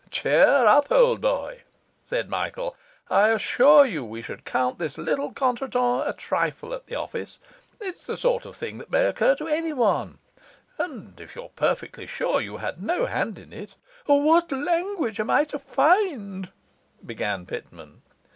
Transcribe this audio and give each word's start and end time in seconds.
'Cheer 0.09 0.65
up, 0.65 0.91
old 0.91 1.21
boy,' 1.21 1.61
said 2.03 2.27
Michael. 2.27 2.75
'I 3.11 3.29
assure 3.29 3.85
you 3.85 4.03
we 4.03 4.23
should 4.23 4.45
count 4.45 4.79
this 4.79 4.97
little 4.97 5.31
contretemps 5.31 6.07
a 6.09 6.13
trifle 6.17 6.73
at 6.73 6.87
the 6.87 6.95
office; 6.95 7.37
it's 7.79 8.07
the 8.07 8.17
sort 8.17 8.43
of 8.47 8.55
thing 8.55 8.79
that 8.79 8.89
may 8.89 9.05
occur 9.05 9.35
to 9.35 9.45
any 9.45 9.73
one; 9.73 10.17
and 10.79 11.19
if 11.21 11.35
you're 11.35 11.49
perfectly 11.55 12.07
sure 12.07 12.41
you 12.41 12.57
had 12.57 12.81
no 12.81 13.05
hand 13.05 13.37
in 13.37 13.53
it' 13.53 13.75
'What 14.07 14.51
language 14.51 15.19
am 15.19 15.29
I 15.29 15.43
to 15.43 15.59
find' 15.59 16.49
began 17.05 17.45
Pitman. 17.45 18.01